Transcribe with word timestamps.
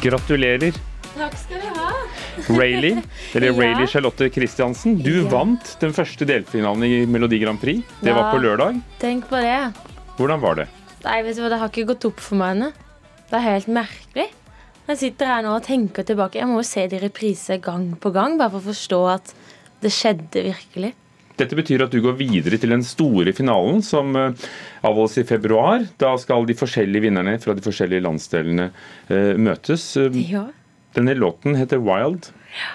Gratulerer. 0.00 0.72
Takk 1.16 1.34
skal 1.36 1.60
du 1.60 1.68
ha. 1.76 1.88
Rayleigh, 2.60 3.00
eller 3.34 3.46
Ja. 3.50 3.56
Rayleigh 3.58 3.90
Charlotte 3.90 4.30
Christiansen. 4.32 4.98
Du 5.02 5.22
Ja. 5.22 5.28
vant 5.28 5.76
den 5.80 5.92
første 5.92 6.24
delfinalen 6.26 6.84
i 6.86 7.06
Melodi 7.06 7.38
Grand 7.42 7.60
Prix. 7.60 7.82
Det 8.00 8.14
var 8.14 8.32
på 8.32 8.40
lørdag. 8.40 8.80
Tenk 8.98 9.26
på 9.28 9.40
det. 9.40 9.72
Hvordan 10.16 10.40
var 10.40 10.54
det? 10.54 10.68
Nei, 11.04 11.22
vet 11.22 11.36
du 11.36 11.42
hva, 11.42 11.48
Det 11.50 11.58
har 11.58 11.68
ikke 11.68 11.86
gått 11.94 12.04
opp 12.04 12.20
for 12.20 12.36
meg 12.36 12.56
ennå. 12.56 12.72
Det 13.30 13.36
er 13.38 13.46
helt 13.46 13.68
merkelig. 13.68 14.28
Jeg 14.88 14.98
sitter 14.98 15.26
her 15.26 15.42
nå 15.42 15.54
og 15.56 15.62
tenker 15.64 16.02
tilbake. 16.02 16.34
Jeg 16.40 16.46
må 16.48 16.58
jo 16.58 16.66
se 16.66 16.86
det 16.88 16.98
i 17.00 17.06
reprise 17.06 17.60
gang 17.62 17.96
på 17.96 18.12
gang, 18.12 18.36
bare 18.38 18.50
for 18.50 18.58
å 18.60 18.72
forstå 18.72 19.14
at 19.14 19.34
det 19.80 19.90
skjedde 19.92 20.42
virkelig. 20.48 20.94
Dette 21.40 21.56
betyr 21.56 21.86
at 21.86 21.94
du 21.94 22.02
går 22.04 22.18
videre 22.18 22.58
til 22.60 22.74
den 22.74 22.82
store 22.84 23.32
finalen 23.36 23.80
som 23.84 24.12
eh, 24.18 24.48
avholdes 24.84 25.20
i 25.22 25.26
februar. 25.28 25.86
Da 26.00 26.12
skal 26.20 26.44
de 26.48 26.56
forskjellige 26.58 27.06
vinnerne 27.06 27.38
fra 27.40 27.56
de 27.56 27.64
forskjellige 27.64 28.04
landsdelene 28.04 28.70
eh, 29.08 29.32
møtes. 29.40 29.86
Ja, 30.28 30.48
Denne 30.96 31.14
låten 31.16 31.56
heter 31.56 31.80
Wild. 31.80 32.28
Ja, 32.58 32.74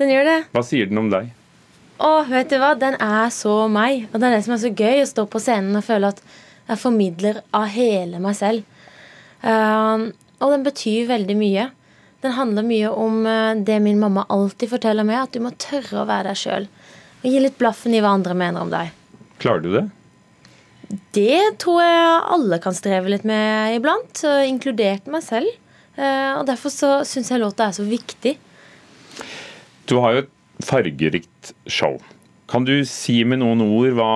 den 0.00 0.14
gjør 0.14 0.28
det. 0.30 0.38
Hva 0.54 0.64
sier 0.64 0.88
den 0.88 1.02
om 1.02 1.12
deg? 1.12 1.34
Å, 1.98 2.10
vet 2.30 2.52
du 2.52 2.60
hva? 2.62 2.74
Den 2.78 2.94
er 3.02 3.32
så 3.34 3.64
meg. 3.72 4.06
Og 4.12 4.20
det 4.20 4.28
er 4.28 4.36
det 4.36 4.44
som 4.46 4.54
er 4.54 4.62
så 4.62 4.70
gøy, 4.70 5.02
å 5.02 5.10
stå 5.10 5.24
på 5.28 5.42
scenen 5.42 5.76
og 5.80 5.84
føle 5.86 6.12
at 6.14 6.22
jeg 6.68 6.78
formidler 6.78 7.42
av 7.56 7.66
hele 7.72 8.20
meg 8.22 8.36
selv. 8.38 8.78
Um, 9.42 10.10
og 10.38 10.54
den 10.54 10.66
betyr 10.66 11.08
veldig 11.10 11.36
mye. 11.38 11.66
Den 12.22 12.34
handler 12.34 12.66
mye 12.66 12.90
om 12.90 13.26
eh, 13.30 13.54
det 13.62 13.76
min 13.82 14.00
mamma 14.02 14.24
alltid 14.34 14.72
forteller 14.72 15.06
meg, 15.06 15.20
at 15.22 15.36
du 15.36 15.42
må 15.42 15.52
tørre 15.54 16.00
å 16.02 16.06
være 16.08 16.32
deg 16.32 16.40
sjøl. 16.40 16.66
Og 17.22 17.30
gi 17.30 17.40
litt 17.42 17.58
blaffen 17.58 17.94
i 17.96 18.02
hva 18.04 18.14
andre 18.14 18.36
mener 18.38 18.64
om 18.64 18.72
deg. 18.72 18.92
Klarer 19.42 19.64
du 19.64 19.70
det? 19.74 19.86
Det 21.16 21.40
tror 21.60 21.82
jeg 21.84 22.20
alle 22.34 22.58
kan 22.64 22.76
streve 22.76 23.10
litt 23.12 23.24
med 23.28 23.76
iblant, 23.76 24.22
inkludert 24.48 25.08
meg 25.10 25.24
selv. 25.26 25.50
Eh, 25.98 26.32
og 26.38 26.46
derfor 26.48 26.72
så 26.72 26.92
syns 27.08 27.32
jeg 27.32 27.42
låta 27.42 27.66
er 27.68 27.76
så 27.76 27.84
viktig. 27.86 28.36
Du 29.90 29.98
har 30.02 30.14
jo 30.14 30.22
et 30.24 30.32
fargerikt 30.64 31.52
show. 31.66 31.98
Kan 32.48 32.64
du 32.64 32.80
si 32.88 33.20
med 33.28 33.42
noen 33.42 33.60
ord 33.66 33.92
hva 33.98 34.12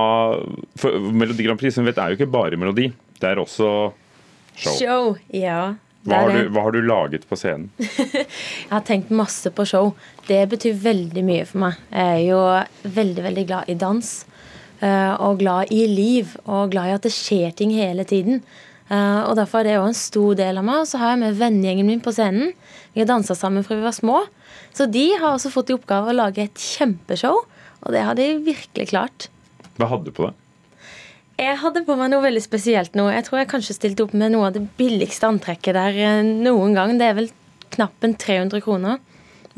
for 0.80 1.10
Melodi 1.12 1.44
Grand 1.44 1.60
Prix 1.60 1.76
som 1.76 1.84
vet, 1.88 1.98
er 2.00 2.12
jo 2.12 2.20
ikke 2.20 2.32
bare 2.32 2.56
melodi. 2.60 2.88
Det 3.20 3.28
er 3.28 3.40
også 3.42 3.68
show. 4.54 4.78
Show. 4.78 5.10
Ja. 5.34 5.74
Hva 6.02 6.16
har, 6.24 6.32
du, 6.34 6.48
hva 6.50 6.62
har 6.66 6.72
du 6.74 6.80
laget 6.82 7.24
på 7.30 7.36
scenen? 7.38 7.68
Jeg 7.78 8.72
har 8.72 8.82
tenkt 8.88 9.12
masse 9.14 9.52
på 9.54 9.62
show. 9.70 9.92
Det 10.26 10.40
betyr 10.50 10.74
veldig 10.82 11.22
mye 11.28 11.44
for 11.46 11.62
meg. 11.62 11.76
Jeg 11.94 12.16
er 12.16 12.24
jo 12.26 12.40
veldig, 12.96 13.22
veldig 13.28 13.44
glad 13.46 13.70
i 13.70 13.76
dans. 13.78 14.10
eh, 14.80 15.12
Og 15.22 15.38
glad 15.38 15.70
i 15.70 15.84
liv. 15.86 16.34
Og 16.46 16.72
glad 16.74 16.90
i 16.90 16.96
at 16.96 17.06
det 17.06 17.12
skjer 17.14 17.54
ting 17.54 17.70
hele 17.76 18.02
tiden. 18.04 18.42
Eh, 18.90 19.20
Og 19.28 19.36
Derfor 19.38 19.60
er 19.62 19.68
det 19.70 19.76
jo 19.78 19.86
en 19.86 19.94
stor 19.94 20.34
del 20.42 20.58
av 20.58 20.64
meg. 20.66 20.80
Og 20.82 20.90
så 20.90 20.98
har 20.98 21.14
jeg 21.14 21.22
med 21.22 21.38
vennegjengen 21.38 21.86
min 21.86 22.02
på 22.02 22.10
scenen. 22.18 22.50
Vi 22.96 23.00
har 23.04 23.06
dansa 23.12 23.38
sammen 23.38 23.62
fra 23.62 23.78
vi 23.78 23.86
var 23.86 23.94
små. 23.94 24.24
Så 24.74 24.90
de 24.90 25.06
har 25.22 25.36
også 25.36 25.52
fått 25.54 25.70
i 25.70 25.78
oppgave 25.78 26.10
å 26.10 26.18
lage 26.18 26.42
et 26.48 26.58
kjempeshow. 26.58 27.44
Og 27.86 27.92
det 27.94 28.02
har 28.02 28.18
de 28.18 28.32
virkelig 28.42 28.90
klart. 28.90 29.28
Hva 29.78 29.86
hadde 29.94 30.10
du 30.10 30.16
på 30.18 30.26
deg? 30.26 30.34
Jeg 31.40 31.58
hadde 31.62 31.84
på 31.86 31.96
meg 31.98 32.10
noe 32.12 32.24
veldig 32.24 32.42
spesielt 32.44 32.96
nå. 32.98 33.06
Jeg 33.12 33.24
tror 33.26 33.40
jeg 33.40 33.50
kanskje 33.50 33.76
stilte 33.76 34.04
opp 34.04 34.12
med 34.16 34.34
noe 34.34 34.50
av 34.50 34.56
det 34.56 34.64
billigste 34.78 35.28
antrekket 35.30 35.76
der 35.78 35.96
eh, 35.96 36.22
noen 36.24 36.76
gang. 36.76 36.96
Det 37.00 37.08
er 37.08 37.16
vel 37.18 37.30
knappen 37.72 38.16
300 38.20 38.62
kroner. 38.64 39.00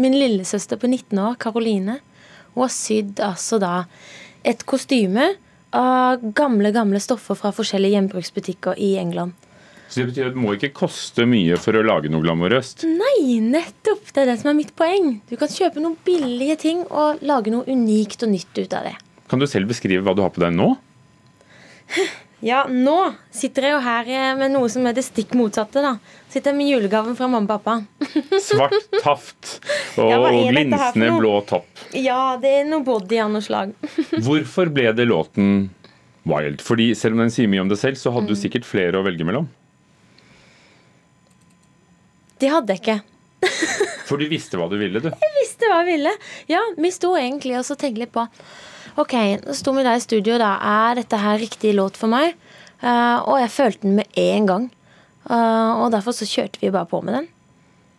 Min 0.00 0.16
lillesøster 0.19 0.78
på 0.81 0.91
19 0.91 1.19
år, 1.22 1.38
Karoline, 1.43 2.00
hun 2.54 2.65
har 2.65 2.72
sydd 2.75 3.21
altså 3.22 3.60
da 3.62 3.84
et 4.47 4.62
kostyme 4.69 5.32
av 5.75 6.22
gamle, 6.34 6.71
gamle 6.75 7.00
stoffer 7.03 7.38
fra 7.38 7.50
forskjellige 7.54 7.97
gjenbruksbutikker 7.97 8.78
i 8.78 8.94
England. 9.00 9.34
Så 9.88 10.00
det 10.00 10.12
betyr 10.12 10.31
at 10.31 10.34
Det 10.34 10.43
må 10.43 10.54
ikke 10.56 10.72
koste 10.75 11.26
mye 11.28 11.59
for 11.60 11.76
å 11.76 11.84
lage 11.84 12.10
noe 12.10 12.25
glamorøst. 12.25 12.87
Nei, 12.88 13.38
nettopp! 13.43 14.09
Det 14.10 14.22
er 14.22 14.31
det 14.32 14.38
som 14.41 14.50
er 14.50 14.59
mitt 14.59 14.72
poeng. 14.78 15.19
Du 15.28 15.37
kan 15.38 15.50
kjøpe 15.50 15.82
noen 15.82 15.99
billige 16.06 16.56
ting 16.65 16.82
og 16.88 17.22
lage 17.22 17.53
noe 17.54 17.66
unikt 17.69 18.25
og 18.26 18.32
nytt 18.32 18.59
ut 18.59 18.75
av 18.75 18.88
det. 18.88 18.97
Kan 19.31 19.43
du 19.43 19.47
selv 19.50 19.70
beskrive 19.70 20.03
hva 20.06 20.15
du 20.16 20.22
har 20.25 20.32
på 20.34 20.43
deg 20.43 20.54
nå? 20.56 20.72
Ja, 22.44 22.66
nå 22.69 23.15
sitter 23.32 23.65
jeg 23.65 23.72
jo 23.72 23.78
her 23.87 24.09
eh, 24.12 24.32
med 24.37 24.53
noe 24.53 24.69
som 24.69 24.84
er 24.84 24.93
det 24.97 25.05
stikk 25.06 25.32
motsatte. 25.38 25.81
da. 25.81 25.94
Sitter 26.28 26.53
jeg 26.53 26.59
med 26.59 26.69
julegaven 26.69 27.16
fra 27.16 27.28
mamma 27.31 27.56
og 27.56 27.62
pappa. 27.65 27.78
Svart 28.49 28.75
taft 29.00 29.55
og 29.97 30.10
Ja, 30.10 30.19
glinsende 30.50 31.09
blå 31.16 31.38
topp. 31.49 31.71
Ja, 31.97 32.34
det 32.43 32.53
er 32.59 32.69
noe 32.69 32.84
body 32.84 33.22
av 33.22 33.32
noe 33.32 33.44
slag. 33.44 33.72
Hvorfor 34.27 34.69
ble 34.75 34.91
det 34.93 35.06
låten 35.09 35.71
Wild? 36.28 36.60
Fordi 36.65 36.91
Selv 36.99 37.16
om 37.16 37.25
den 37.25 37.32
sier 37.32 37.49
mye 37.49 37.65
om 37.65 37.72
det 37.72 37.81
selv, 37.81 37.97
så 38.00 38.12
hadde 38.12 38.28
du 38.32 38.37
sikkert 38.37 38.69
flere 38.69 39.00
å 39.00 39.06
velge 39.06 39.25
mellom. 39.25 39.49
De 42.43 42.50
hadde 42.53 42.76
jeg 42.76 42.82
ikke. 42.82 43.00
For 44.05 44.21
du 44.21 44.28
visste 44.28 44.59
hva 44.61 44.69
du 44.69 44.76
ville, 44.81 45.00
du. 45.00 45.09
Jeg 45.09 45.34
Visste 45.41 45.69
hva 45.71 45.81
jeg 45.81 45.94
ville. 45.94 46.12
Ja, 46.50 46.61
vi 46.76 46.91
sto 46.93 47.15
egentlig 47.16 47.56
og 47.56 47.65
så 47.65 47.76
tenkte 47.78 48.05
litt 48.05 48.12
på 48.12 48.25
Ok, 49.00 49.15
nå 49.43 49.55
sto 49.59 49.72
vi 49.75 49.82
der 49.82 49.99
i 49.99 50.03
studio, 50.03 50.37
da. 50.38 50.55
Er 50.62 51.00
dette 51.00 51.19
her 51.19 51.41
riktig 51.43 51.72
låt 51.75 51.99
for 51.99 52.10
meg? 52.12 52.37
Uh, 52.78 53.19
og 53.27 53.41
jeg 53.43 53.50
følte 53.50 53.87
den 53.87 53.97
med 53.99 54.19
en 54.21 54.47
gang. 54.50 54.69
Uh, 55.27 55.82
og 55.82 55.88
derfor 55.94 56.15
så 56.15 56.28
kjørte 56.28 56.60
vi 56.62 56.71
bare 56.75 56.87
på 56.91 57.00
med 57.03 57.19
den. 57.19 57.27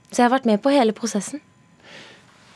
Så 0.08 0.22
jeg 0.22 0.30
har 0.30 0.36
vært 0.38 0.48
med 0.48 0.62
på 0.64 0.72
hele 0.72 0.96
prosessen. 0.96 1.42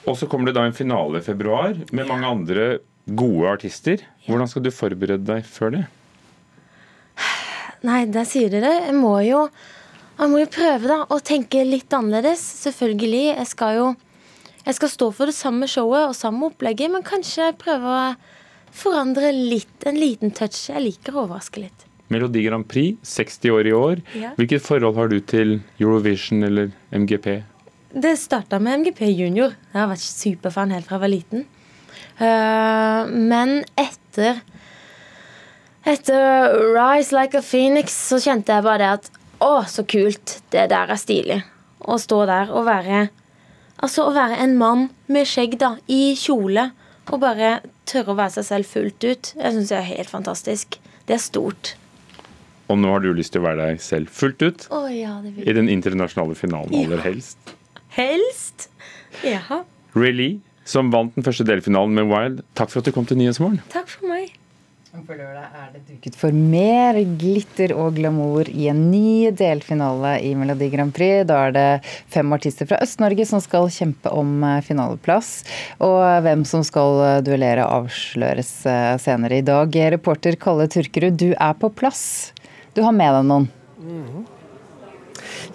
Og 0.07 0.15
så 0.15 0.29
kommer 0.29 0.49
det 0.49 0.55
da 0.55 0.63
en 0.67 0.77
finale 0.77 1.19
i 1.19 1.25
februar 1.25 1.75
med 1.91 2.07
mange 2.07 2.29
andre 2.29 2.67
gode 3.09 3.49
artister. 3.51 4.05
Hvordan 4.27 4.47
skal 4.47 4.63
du 4.63 4.71
forberede 4.71 5.25
deg 5.27 5.43
før 5.43 5.75
det? 5.75 5.83
Nei, 7.87 8.05
der 8.11 8.27
sier 8.27 8.51
du 8.51 8.59
det. 8.61 8.75
Jeg 8.87 8.95
må 8.95 9.17
jo 9.25 9.49
jeg 10.19 10.27
må 10.31 10.41
jo 10.41 10.49
prøve 10.51 10.87
da, 10.89 10.97
å 11.07 11.19
tenke 11.23 11.61
litt 11.63 11.93
annerledes. 11.95 12.41
Selvfølgelig. 12.65 13.25
Jeg 13.37 13.47
skal 13.47 13.77
jo 13.77 13.85
jeg 14.65 14.77
skal 14.77 14.91
stå 14.91 15.09
for 15.15 15.29
det 15.29 15.37
samme 15.37 15.67
showet 15.71 16.09
og 16.09 16.17
samme 16.17 16.49
opplegget, 16.51 16.91
men 16.91 17.05
kanskje 17.05 17.51
prøve 17.59 17.93
å 17.93 18.01
forandre 18.75 19.31
litt. 19.33 19.85
En 19.89 19.97
liten 19.97 20.33
touch. 20.35 20.67
Jeg 20.69 20.83
liker 20.83 21.15
å 21.15 21.25
overraske 21.25 21.63
litt. 21.63 21.85
Melodi 22.09 22.41
Grand 22.45 22.65
Prix, 22.67 22.97
60 23.05 23.53
år 23.53 23.69
i 23.69 23.73
år. 23.75 24.01
Ja. 24.17 24.33
Hvilket 24.37 24.65
forhold 24.65 24.97
har 24.97 25.11
du 25.11 25.19
til 25.21 25.59
Eurovision 25.77 26.43
eller 26.45 26.71
MGP? 26.91 27.39
Det 27.89 28.15
starta 28.21 28.59
med 28.61 28.83
MGP 28.83 29.03
Junior. 29.13 29.53
Jeg 29.71 29.79
har 29.79 29.89
vært 29.91 30.05
superfan 30.05 30.73
helt 30.73 30.89
fra 30.89 30.97
jeg 30.97 31.05
var 31.05 31.13
liten. 31.13 31.45
Eh, 32.19 33.13
men 33.31 33.61
etter 33.79 34.41
Etter 35.87 36.75
Rise 36.75 37.15
Like 37.15 37.39
a 37.39 37.41
Phoenix 37.41 37.95
så 38.09 38.19
kjente 38.21 38.51
jeg 38.51 38.65
bare 38.65 38.81
det 38.81 38.89
at 38.97 39.07
Å, 39.39 39.63
så 39.71 39.85
kult. 39.87 40.41
Det 40.51 40.65
der 40.69 40.91
er 40.91 40.99
stilig. 40.99 41.39
Å 41.79 41.95
stå 41.97 42.25
der 42.27 42.51
og 42.51 42.65
være 42.67 43.05
Altså 43.79 44.05
å 44.09 44.13
være 44.15 44.39
en 44.43 44.57
mann 44.59 44.87
med 45.07 45.27
skjegg, 45.29 45.55
da, 45.61 45.75
i 45.87 46.15
kjole, 46.19 46.69
og 47.09 47.21
bare 47.23 47.59
tørre 47.89 48.13
å 48.13 48.17
være 48.19 48.37
seg 48.37 48.47
selv 48.49 48.69
fullt 48.69 49.05
ut. 49.05 49.31
Jeg 49.39 49.55
syns 49.55 49.71
det 49.71 49.77
er 49.79 49.87
helt 49.87 50.11
fantastisk. 50.11 50.79
Det 51.07 51.15
er 51.15 51.23
stort. 51.23 51.73
Og 52.69 52.77
nå 52.77 52.91
har 52.91 53.01
du 53.01 53.09
lyst 53.17 53.33
til 53.33 53.41
å 53.41 53.47
være 53.47 53.71
deg 53.71 53.79
selv 53.81 54.11
fullt 54.13 54.43
ut 54.45 54.65
Å 54.77 54.83
ja, 54.93 55.15
det 55.23 55.31
i 55.41 55.55
den 55.57 55.71
internasjonale 55.73 56.37
finalen 56.37 56.75
aller 56.83 57.01
helst. 57.01 57.55
Helst. 57.95 58.67
Ja. 59.25 59.63
Rayleigh, 59.97 60.37
som 60.69 60.91
vant 60.93 61.15
den 61.17 61.25
første 61.25 61.47
delfinalen 61.49 61.97
med 61.97 62.11
Wild, 62.11 62.43
takk 62.59 62.69
for 62.69 62.83
at 62.83 62.91
du 62.91 62.93
kom 62.93 63.09
til 63.09 63.17
Nyhetsmorgen. 63.17 63.63
Takk 63.73 63.89
for 63.89 64.11
meg. 64.11 64.35
På 64.89 65.13
lørdag 65.13 65.51
er 65.53 65.67
det 65.75 65.79
duket 65.85 66.15
for 66.17 66.33
mer 66.33 66.97
glitter 67.21 67.75
og 67.77 67.93
glamour 67.99 68.47
i 68.49 68.65
en 68.71 68.79
ny 68.89 69.29
delfinale 69.37 70.15
i 70.25 70.31
Melodi 70.33 70.71
Grand 70.73 70.89
Prix. 70.95 71.27
Da 71.29 71.43
er 71.45 71.53
det 71.53 71.65
fem 72.09 72.33
artister 72.33 72.65
fra 72.65 72.79
Øst-Norge 72.81 73.27
som 73.29 73.43
skal 73.43 73.69
kjempe 73.69 74.09
om 74.09 74.41
eh, 74.41 74.63
finaleplass. 74.65 75.43
Og 75.85 76.01
hvem 76.25 76.41
som 76.49 76.65
skal 76.65 77.03
eh, 77.05 77.19
duellere 77.27 77.69
avsløres 77.69 78.51
eh, 78.65 78.95
senere 79.03 79.43
i 79.43 79.45
dag. 79.45 79.77
Reporter 79.93 80.39
Kalle 80.41 80.65
Turkerud, 80.73 81.21
du 81.21 81.29
er 81.35 81.53
på 81.61 81.69
plass. 81.69 82.33
Du 82.73 82.81
har 82.81 82.95
med 82.95 83.13
deg 83.19 83.29
noen. 83.29 83.49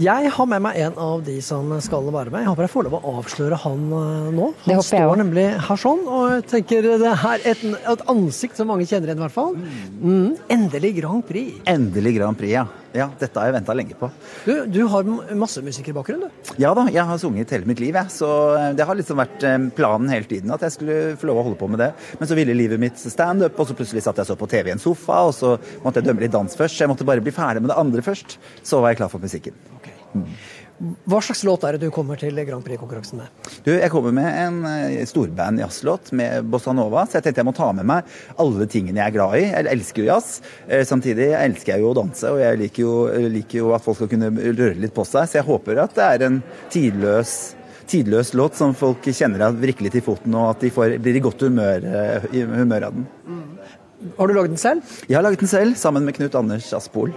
Jeg 0.03 0.31
har 0.35 0.47
med 0.51 0.59
meg 0.65 0.79
en 0.83 0.97
av 0.99 1.21
de 1.23 1.37
som 1.45 1.69
skal 1.83 2.09
være 2.11 2.33
med. 2.33 2.43
Jeg 2.43 2.51
håper 2.51 2.67
jeg 2.67 2.73
får 2.73 2.87
lov 2.89 2.95
å 2.99 3.13
avsløre 3.21 3.59
han 3.63 3.83
eh, 3.95 4.31
nå. 4.35 4.49
Det 4.65 4.73
Han 4.73 4.81
håper 4.81 4.89
står 4.89 5.21
nemlig 5.21 5.45
her 5.69 5.79
sånn, 5.79 6.01
og 6.11 6.25
jeg 6.33 6.47
tenker 6.51 6.89
det 6.99 7.13
er 7.13 7.45
et, 7.53 7.63
et 7.79 8.03
ansikt 8.11 8.59
som 8.59 8.73
mange 8.73 8.89
kjenner 8.91 9.13
igjen, 9.13 9.21
i 9.21 9.25
hvert 9.29 9.37
fall. 9.37 9.55
Mm, 10.01 10.33
endelig 10.51 10.97
Grand 10.99 11.23
Prix. 11.29 11.61
Endelig 11.71 12.17
Grand 12.17 12.41
Prix, 12.41 12.57
ja. 12.57 12.65
ja 12.97 13.07
dette 13.21 13.39
har 13.39 13.53
jeg 13.53 13.57
venta 13.61 13.77
lenge 13.79 13.95
på. 14.01 14.09
Du, 14.49 14.53
du 14.67 14.81
har 14.91 15.13
masse 15.39 15.63
musikerbakgrunn, 15.63 16.27
du. 16.27 16.51
Ja 16.59 16.75
da, 16.75 16.89
jeg 16.91 17.07
har 17.13 17.23
sunget 17.23 17.55
hele 17.55 17.71
mitt 17.71 17.85
liv, 17.85 17.95
jeg. 17.95 18.11
Så 18.17 18.33
eh, 18.59 18.73
det 18.75 18.89
har 18.89 18.99
liksom 18.99 19.23
vært 19.23 19.47
eh, 19.47 19.57
planen 19.79 20.11
hele 20.11 20.27
tiden 20.27 20.51
at 20.57 20.67
jeg 20.67 20.75
skulle 20.75 20.99
få 21.21 21.31
lov 21.31 21.45
å 21.45 21.47
holde 21.53 21.61
på 21.63 21.71
med 21.71 21.85
det. 21.85 21.93
Men 22.19 22.33
så 22.33 22.41
ville 22.41 22.59
livet 22.59 22.83
mitt 22.83 22.99
standup, 22.99 23.63
og 23.63 23.71
så 23.71 23.79
plutselig 23.79 24.03
satt 24.09 24.19
jeg 24.19 24.33
så 24.33 24.39
på 24.43 24.51
TV 24.51 24.73
i 24.73 24.75
en 24.75 24.83
sofa, 24.83 25.23
og 25.31 25.39
så 25.39 25.55
måtte 25.87 26.03
jeg 26.03 26.11
dømme 26.11 26.27
litt 26.27 26.35
dans 26.35 26.59
først. 26.59 26.75
Så 26.75 26.83
jeg 26.83 26.91
måtte 26.91 27.07
bare 27.07 27.23
bli 27.23 27.39
ferdig 27.39 27.63
med 27.63 27.71
det 27.71 27.79
andre 27.79 28.03
først. 28.03 28.41
Så 28.67 28.83
var 28.83 28.91
jeg 28.91 29.05
klar 29.05 29.15
for 29.15 29.23
musikken. 29.23 29.55
Hva 31.07 31.21
slags 31.23 31.45
låt 31.47 31.63
er 31.65 31.77
det 31.77 31.87
du 31.87 31.95
kommer 31.95 32.19
til 32.19 32.35
Grand 32.49 32.65
Prix-konkurransen 32.65 33.21
med? 33.21 33.51
Du, 33.63 33.71
jeg 33.73 33.91
kommer 33.93 34.15
med 34.15 34.27
en 34.27 34.57
eh, 34.67 35.05
storband 35.07 35.63
jazzlåt 35.63 36.11
med 36.19 36.49
bossa 36.51 36.75
nova, 36.75 37.05
så 37.07 37.21
jeg 37.21 37.29
tenkte 37.29 37.45
jeg 37.45 37.49
må 37.49 37.55
ta 37.57 37.69
med 37.77 37.87
meg 37.89 38.11
alle 38.43 38.67
tingene 38.71 38.99
jeg 38.99 39.13
er 39.13 39.15
glad 39.15 39.37
i. 39.39 39.45
Jeg 39.53 39.71
elsker 39.71 40.03
jo 40.03 40.09
jazz. 40.11 40.41
Eh, 40.67 40.83
samtidig 40.89 41.31
elsker 41.39 41.77
jeg 41.77 41.85
jo 41.85 41.93
å 41.93 41.99
danse, 42.01 42.27
og 42.27 42.43
jeg 42.43 42.61
liker 42.65 42.85
jo, 42.85 42.95
liker 43.37 43.61
jo 43.63 43.75
at 43.77 43.87
folk 43.87 44.01
skal 44.01 44.11
kunne 44.17 44.33
røre 44.35 44.75
litt 44.83 44.97
på 44.97 45.07
seg. 45.07 45.31
Så 45.31 45.39
jeg 45.39 45.47
håper 45.47 45.85
at 45.87 45.95
det 45.95 46.09
er 46.09 46.27
en 46.29 46.41
tidløs 46.75 47.37
tidløs 47.85 48.31
låt 48.33 48.55
som 48.57 48.73
folk 48.73 49.05
kjenner 49.13 49.53
virkelig 49.61 49.91
til 49.93 50.03
foten, 50.07 50.35
og 50.41 50.55
at 50.55 50.63
de 50.65 50.71
får, 50.73 50.97
blir 51.05 51.19
i 51.19 51.23
godt 51.23 51.45
humør, 51.45 51.85
humør 52.33 52.89
av 52.89 52.97
den. 52.97 53.05
Har 54.19 54.29
du 54.29 54.35
laget 54.37 54.55
den 54.55 54.61
selv? 54.61 54.97
Jeg 55.09 55.17
har 55.17 55.25
laget 55.25 55.41
den 55.41 55.51
selv, 55.51 55.77
sammen 55.81 56.05
med 56.05 56.17
Knut 56.17 56.35
Anders 56.39 56.73
Aspol. 56.77 57.13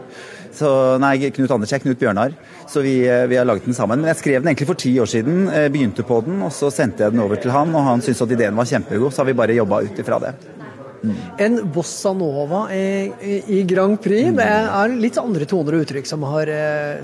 Så, 0.55 0.69
nei, 1.03 1.17
Knut 1.35 1.51
Anders 1.51 1.73
er 1.75 1.83
Knut 1.83 1.99
Bjørnar. 1.99 2.35
Så 2.67 2.81
vi, 2.85 2.99
vi, 3.03 3.37
har 3.37 3.45
laget 3.47 3.67
den 3.67 3.77
sammen. 3.77 4.01
Men 4.01 4.11
jeg 4.13 4.21
skrev 4.21 4.41
den 4.41 4.51
egentlig 4.51 4.69
for 4.69 4.79
ti 4.79 4.93
år 4.99 5.09
siden. 5.11 5.49
Begynte 5.73 6.05
på 6.07 6.21
den, 6.25 6.41
og 6.47 6.53
så 6.55 6.71
sendte 6.73 7.05
jeg 7.05 7.15
den 7.15 7.23
over 7.23 7.39
til 7.41 7.53
han, 7.53 7.75
og 7.75 7.89
han 7.91 8.05
syntes 8.05 8.23
at 8.25 8.37
ideen 8.37 8.57
var 8.57 8.69
kjempegod, 8.69 9.11
så 9.11 9.23
har 9.23 9.31
vi 9.31 9.41
bare 9.41 9.59
jobba 9.59 9.83
ut 9.85 9.99
ifra 10.03 10.21
det. 10.23 10.56
Mm. 11.03 11.15
En 11.45 11.57
bossa 11.73 12.13
nova 12.17 12.63
i, 12.73 13.41
i, 13.47 13.61
Grand 13.69 13.99
Prix. 14.01 14.31
Det 14.37 14.47
er 14.47 14.95
litt 14.97 15.19
andre 15.21 15.45
toner 15.49 15.77
og 15.77 15.85
uttrykk 15.85 16.09
som 16.09 16.23
har, 16.27 16.49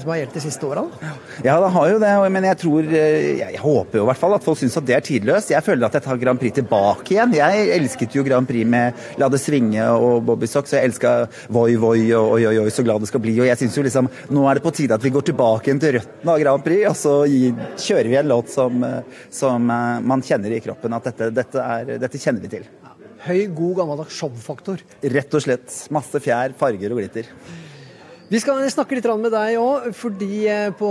som 0.01 0.11
har 0.13 0.21
gjeldt 0.21 0.37
de 0.39 0.43
siste 0.47 0.67
åra? 0.67 0.85
Ja, 1.45 1.59
det 1.61 1.71
har 1.75 1.89
jo 1.91 1.99
det. 2.01 2.13
Men 2.33 2.47
jeg 2.49 2.59
tror 2.63 2.89
Jeg, 2.89 3.37
jeg 3.41 3.61
håper 3.61 3.99
jo 3.99 4.05
i 4.05 4.09
hvert 4.09 4.21
fall 4.21 4.37
at 4.37 4.45
folk 4.45 4.59
syns 4.59 4.77
at 4.79 4.87
det 4.87 4.97
er 4.97 5.05
tidløst. 5.05 5.53
Jeg 5.53 5.65
føler 5.65 5.87
at 5.87 5.97
jeg 5.97 6.05
tar 6.07 6.21
Grand 6.21 6.41
Prix 6.41 6.57
tilbake 6.59 7.15
igjen. 7.15 7.35
Jeg 7.37 7.69
elsket 7.77 8.17
jo 8.17 8.25
Grand 8.25 8.49
Prix 8.49 8.67
med 8.69 9.19
La 9.21 9.29
det 9.31 9.41
svinge 9.41 9.85
og 9.93 10.23
Bobby 10.27 10.49
så 10.49 10.63
Jeg 10.73 10.89
elska 10.89 11.13
Voi 11.53 11.75
Voi 11.79 12.07
og 12.17 12.37
Oi 12.37 12.45
Oi 12.49 12.57
Oi, 12.63 12.69
så 12.73 12.85
glad 12.85 13.03
det 13.03 13.11
skal 13.11 13.23
bli. 13.23 13.35
Og 13.41 13.49
jeg 13.49 13.59
syns 13.61 13.77
jo 13.77 13.85
liksom 13.85 14.09
nå 14.33 14.45
er 14.49 14.57
det 14.57 14.65
på 14.65 14.73
tide 14.75 14.97
at 14.97 15.03
vi 15.03 15.13
går 15.13 15.27
tilbake 15.29 15.69
igjen 15.69 15.81
til 15.83 15.97
røttene 15.97 16.33
av 16.33 16.41
Grand 16.41 16.65
Prix, 16.65 16.85
og 16.89 16.97
så 16.97 17.15
kjører 17.27 18.09
vi 18.09 18.19
en 18.19 18.31
låt 18.31 18.53
som, 18.53 18.85
som 19.33 19.73
man 20.13 20.23
kjenner 20.25 20.55
i 20.55 20.61
kroppen 20.63 20.95
at 20.97 21.11
dette, 21.11 21.29
dette, 21.35 21.67
er, 21.77 21.97
dette 22.01 22.21
kjenner 22.21 22.43
vi 22.43 22.51
til. 22.57 22.67
Høy, 23.23 23.45
god, 23.55 23.77
gammeldags 23.77 24.17
showfaktor. 24.19 24.81
Rett 25.13 25.35
og 25.37 25.43
slett. 25.45 25.75
Masse 25.95 26.19
fjær, 26.19 26.51
farger 26.59 26.91
og 26.91 26.99
glitter. 26.99 27.29
Vi 28.27 28.39
skal 28.41 28.59
snakke 28.71 28.97
litt 28.97 29.07
med 29.21 29.31
deg 29.31 29.59
òg, 29.61 29.91
fordi 29.95 30.41
på, 30.75 30.89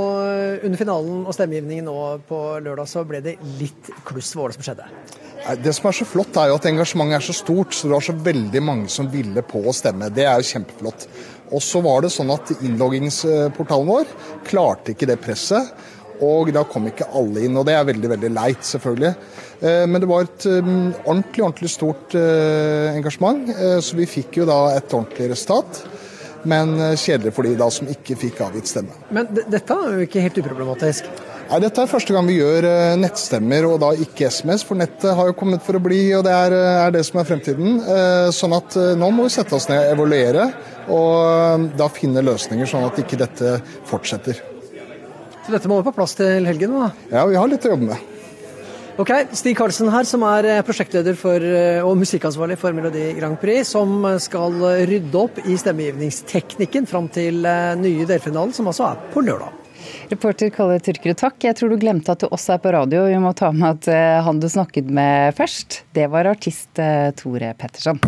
under 0.62 0.80
finalen 0.80 1.26
og 1.26 1.36
stemmegivningen 1.36 1.88
nå 1.90 1.96
på 2.28 2.38
lørdag 2.62 2.88
så 2.88 3.02
ble 3.08 3.20
det 3.24 3.36
litt 3.58 3.90
kluss. 4.06 4.30
Hva 4.32 4.46
var 4.46 4.52
det 4.52 4.60
som 4.60 4.66
skjedde? 4.68 4.88
Det 5.60 5.74
som 5.76 5.88
er 5.90 5.98
så 5.98 6.06
flott, 6.06 6.38
er 6.38 6.48
jo 6.48 6.56
at 6.56 6.68
engasjementet 6.70 7.18
er 7.18 7.26
så 7.26 7.34
stort, 7.36 7.74
så 7.74 7.90
det 7.90 7.96
var 7.96 8.06
så 8.06 8.16
veldig 8.30 8.62
mange 8.64 8.92
som 8.94 9.10
ville 9.12 9.44
på 9.44 9.64
å 9.66 9.74
stemme. 9.76 10.08
Det 10.14 10.24
er 10.24 10.38
jo 10.40 10.50
kjempeflott. 10.54 11.08
Og 11.52 11.60
så 11.60 11.82
var 11.84 12.04
det 12.04 12.12
sånn 12.14 12.32
at 12.32 12.54
innloggingsportalen 12.62 13.90
vår 13.90 14.12
klarte 14.48 14.94
ikke 14.94 15.10
det 15.10 15.18
presset. 15.20 15.74
Og 16.22 16.52
da 16.54 16.62
kom 16.68 16.86
ikke 16.90 17.08
alle 17.18 17.46
inn, 17.46 17.56
og 17.58 17.66
det 17.66 17.74
er 17.76 17.88
veldig 17.88 18.12
veldig 18.14 18.30
leit, 18.36 18.62
selvfølgelig. 18.66 19.12
Men 19.62 20.02
det 20.02 20.08
var 20.10 20.26
et 20.26 20.46
ordentlig 20.46 21.44
ordentlig 21.44 21.70
stort 21.70 22.14
engasjement, 22.18 23.50
så 23.82 23.98
vi 23.98 24.06
fikk 24.10 24.40
jo 24.40 24.46
da 24.48 24.60
et 24.76 24.94
ordentlig 24.94 25.32
resultat. 25.34 25.82
Men 26.48 26.74
kjedelig 26.98 27.34
for 27.36 27.46
de 27.46 27.54
da 27.58 27.68
som 27.70 27.90
ikke 27.90 28.18
fikk 28.18 28.40
avgitt 28.42 28.70
stemme. 28.70 28.96
Men 29.14 29.30
dette 29.30 29.76
er 29.76 29.98
jo 29.98 30.06
ikke 30.08 30.24
helt 30.24 30.40
uproblematisk? 30.42 31.10
Nei, 31.52 31.58
Dette 31.60 31.82
er 31.82 31.90
første 31.90 32.14
gang 32.14 32.24
vi 32.24 32.38
gjør 32.38 32.64
nettstemmer, 32.96 33.66
og 33.68 33.80
da 33.82 33.90
ikke 34.00 34.30
SMS. 34.32 34.62
For 34.64 34.78
nettet 34.78 35.12
har 35.18 35.28
jo 35.28 35.36
kommet 35.36 35.62
for 35.66 35.76
å 35.76 35.82
bli, 35.84 36.00
og 36.16 36.24
det 36.26 36.32
er, 36.32 36.54
er 36.86 36.94
det 36.94 37.02
som 37.04 37.20
er 37.20 37.28
fremtiden. 37.28 37.76
Sånn 38.32 38.56
at 38.56 38.78
nå 38.98 39.10
må 39.12 39.26
vi 39.26 39.34
sette 39.34 39.58
oss 39.58 39.68
ned 39.68 39.82
og 39.82 39.92
evaluere, 39.98 40.48
og 40.92 41.68
da 41.78 41.90
finne 41.92 42.24
løsninger 42.24 42.70
sånn 42.70 42.88
at 42.88 43.02
ikke 43.04 43.20
dette 43.20 43.58
fortsetter. 43.90 44.40
Så 45.42 45.52
dette 45.54 45.70
må 45.70 45.80
på 45.82 45.94
plass 45.94 46.14
til 46.18 46.46
helgen? 46.46 46.74
da? 46.78 46.90
Ja, 47.10 47.26
vi 47.26 47.38
har 47.38 47.50
litt 47.50 47.64
å 47.66 47.72
jobbe 47.74 47.88
med. 47.90 48.08
Ok, 49.00 49.10
Stig 49.32 49.56
Karlsen 49.56 49.88
her, 49.90 50.04
som 50.04 50.22
er 50.28 50.50
prosjektleder 50.66 51.16
for, 51.16 51.42
og 51.88 51.96
musikkansvarlig 51.98 52.58
for 52.60 52.76
Melodi 52.76 53.06
Grand 53.16 53.40
Prix, 53.40 53.72
som 53.72 54.04
skal 54.20 54.58
rydde 54.86 55.16
opp 55.16 55.40
i 55.48 55.56
stemmegivningsteknikken 55.58 56.86
fram 56.90 57.08
til 57.10 57.40
nye 57.80 58.06
delfinalen, 58.06 58.52
som 58.54 58.68
altså 58.68 58.90
er 58.90 59.02
på 59.14 59.24
lørdag. 59.24 59.58
Reporter 60.12 60.52
Kalle 60.52 60.76
Tyrkerud, 60.84 61.16
takk. 61.18 61.40
Jeg 61.42 61.56
tror 61.58 61.72
du 61.72 61.80
glemte 61.80 62.12
at 62.12 62.22
du 62.22 62.28
også 62.28 62.58
er 62.58 62.62
på 62.62 62.76
radio. 62.76 63.06
Vi 63.08 63.18
må 63.24 63.32
ta 63.34 63.48
med 63.56 63.80
at 63.80 64.24
han 64.28 64.44
du 64.44 64.46
snakket 64.52 64.92
med 64.92 65.32
først, 65.40 65.82
det 65.96 66.10
var 66.12 66.28
artist 66.36 66.76
Tore 67.18 67.56
Petterson. 67.58 67.98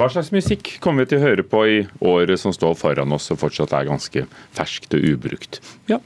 Hva 0.00 0.06
slags 0.08 0.30
musikk 0.32 0.78
kommer 0.80 1.04
vi 1.04 1.10
til 1.10 1.18
å 1.20 1.26
høre 1.26 1.42
på 1.44 1.58
i 1.68 1.80
året 2.08 2.40
som 2.40 2.54
står 2.56 2.72
foran 2.80 3.12
oss 3.12 3.26
og 3.34 3.42
fortsatt 3.42 3.74
er 3.76 3.84
ganske 3.84 4.22
ferskt 4.56 4.96
og 4.96 5.02
ubrukt? 5.04 5.58
Ja, 5.90 5.98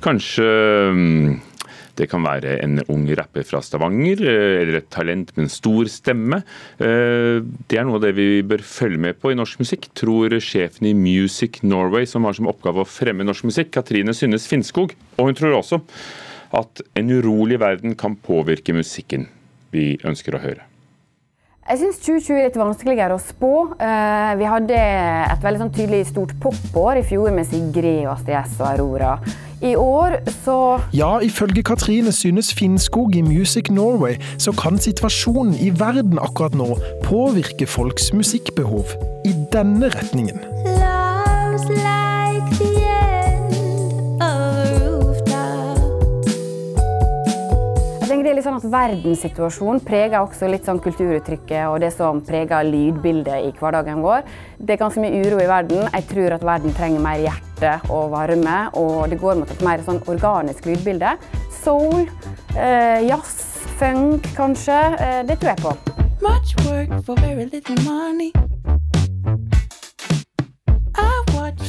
kanskje 0.00 0.46
det 2.00 2.08
kan 2.08 2.24
være 2.24 2.56
en 2.64 2.80
ung 2.88 3.04
rapper 3.12 3.44
fra 3.44 3.60
Stavanger, 3.60 4.24
eller 4.24 4.80
et 4.80 4.88
talent 4.88 5.34
med 5.36 5.44
en 5.44 5.52
stor 5.52 5.92
stemme. 5.92 6.40
Det 6.80 7.76
er 7.76 7.84
noe 7.84 8.00
av 8.00 8.06
det 8.06 8.16
vi 8.16 8.40
bør 8.48 8.64
følge 8.64 9.04
med 9.10 9.20
på 9.20 9.34
i 9.34 9.36
norsk 9.36 9.60
musikk, 9.60 9.92
tror 9.92 10.40
sjefen 10.40 10.88
i 10.88 10.96
Music 10.96 11.60
Norway, 11.60 12.08
som 12.08 12.24
har 12.24 12.40
som 12.40 12.48
oppgave 12.48 12.80
å 12.80 12.88
fremme 12.88 13.28
norsk 13.28 13.44
musikk, 13.52 13.74
Katrine 13.76 14.16
Synnes 14.16 14.48
Finnskog. 14.48 14.96
Og 15.18 15.28
hun 15.28 15.36
tror 15.36 15.60
også 15.60 15.84
at 16.56 16.80
en 16.96 17.12
urolig 17.12 17.60
verden 17.60 17.92
kan 17.92 18.16
påvirke 18.16 18.72
musikken 18.72 19.28
vi 19.74 19.98
ønsker 20.00 20.32
å 20.32 20.46
høre. 20.48 20.64
Jeg 21.64 21.78
syns 21.80 21.96
2020 22.04 22.36
er 22.36 22.44
litt 22.44 22.56
vanskeligere 22.60 23.14
å 23.16 23.20
spå. 23.24 23.52
Vi 23.72 24.48
hadde 24.52 24.76
et 24.76 25.46
veldig 25.46 25.62
sånn 25.62 25.72
tydelig 25.72 26.02
stort 26.10 26.34
popår 26.42 27.00
i 27.00 27.04
fjor 27.08 27.32
med 27.32 27.48
Sigrid 27.48 28.02
og 28.04 28.18
Astrid 28.18 28.36
S 28.42 28.58
og 28.58 28.66
Aurora. 28.68 29.14
I 29.64 29.72
år 29.80 30.18
så 30.44 30.58
Ja, 30.92 31.22
ifølge 31.24 31.64
Katrine 31.64 32.12
synes 32.12 32.52
Finnskog 32.52 33.16
i 33.16 33.22
Music 33.24 33.70
Norway, 33.72 34.18
så 34.36 34.52
kan 34.52 34.76
situasjonen 34.76 35.56
i 35.56 35.70
verden 35.72 36.20
akkurat 36.20 36.52
nå 36.52 36.74
påvirke 37.06 37.64
folks 37.64 38.12
musikkbehov 38.12 38.92
i 39.24 39.32
denne 39.54 39.88
retningen. 39.96 40.53
Sånn 48.54 48.70
at 48.70 48.74
Verdenssituasjonen 48.74 49.82
preger 49.84 50.20
også 50.20 50.48
litt 50.50 50.66
sånn 50.68 50.80
kulturuttrykket 50.82 51.66
og 51.70 51.80
det 51.82 51.90
som 51.94 52.20
preger 52.24 52.66
lydbildet 52.68 53.48
i 53.48 53.52
hverdagen 53.58 54.02
vår. 54.04 54.24
Det 54.58 54.76
er 54.76 54.82
ganske 54.82 55.02
mye 55.02 55.22
uro 55.24 55.40
i 55.42 55.48
verden. 55.50 55.88
Jeg 55.90 56.06
tror 56.10 56.36
at 56.36 56.46
verden 56.46 56.74
trenger 56.76 57.02
mer 57.02 57.22
hjerte 57.22 57.74
og 57.90 58.12
varme. 58.14 58.58
Og 58.78 59.10
det 59.10 59.20
går 59.22 59.40
mot 59.40 59.50
et 59.50 59.64
mer 59.64 59.82
sånn 59.86 60.02
organisk 60.10 60.68
lydbilde. 60.68 61.16
Soul, 61.62 62.06
eh, 62.54 63.02
jazz, 63.08 63.64
funk 63.78 64.28
kanskje. 64.36 64.80
Eh, 65.00 65.22
det 65.26 65.40
tror 65.40 65.54
jeg 65.54 65.62
på. 65.64 65.76
Much 66.22 66.54
work 66.66 67.04
for 67.04 67.16
very 67.16 67.44
little 67.44 67.76
money. 67.84 68.32